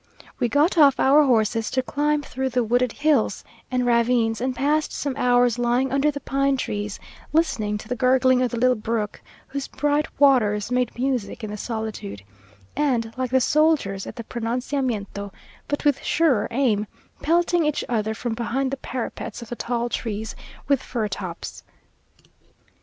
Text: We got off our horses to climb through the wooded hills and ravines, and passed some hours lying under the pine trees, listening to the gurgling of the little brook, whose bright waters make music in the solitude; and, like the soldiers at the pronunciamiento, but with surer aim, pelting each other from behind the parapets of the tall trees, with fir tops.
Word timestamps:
We 0.39 0.49
got 0.49 0.79
off 0.79 0.99
our 0.99 1.23
horses 1.25 1.69
to 1.69 1.83
climb 1.83 2.23
through 2.23 2.49
the 2.49 2.63
wooded 2.63 2.91
hills 2.91 3.43
and 3.69 3.85
ravines, 3.85 4.41
and 4.41 4.55
passed 4.55 4.91
some 4.91 5.15
hours 5.15 5.59
lying 5.59 5.91
under 5.91 6.09
the 6.09 6.19
pine 6.19 6.57
trees, 6.57 6.99
listening 7.33 7.77
to 7.77 7.87
the 7.87 7.95
gurgling 7.95 8.41
of 8.41 8.49
the 8.49 8.57
little 8.57 8.73
brook, 8.75 9.21
whose 9.49 9.67
bright 9.67 10.07
waters 10.19 10.71
make 10.71 10.97
music 10.97 11.43
in 11.43 11.51
the 11.51 11.55
solitude; 11.55 12.23
and, 12.75 13.13
like 13.15 13.29
the 13.29 13.39
soldiers 13.39 14.07
at 14.07 14.15
the 14.15 14.23
pronunciamiento, 14.23 15.31
but 15.67 15.85
with 15.85 16.01
surer 16.03 16.47
aim, 16.49 16.87
pelting 17.21 17.63
each 17.63 17.85
other 17.87 18.15
from 18.15 18.33
behind 18.33 18.71
the 18.71 18.77
parapets 18.77 19.43
of 19.43 19.49
the 19.49 19.55
tall 19.55 19.87
trees, 19.87 20.35
with 20.67 20.81
fir 20.81 21.07
tops. 21.09 21.63